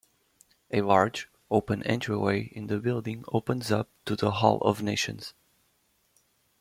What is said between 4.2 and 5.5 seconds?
Hall of Nations.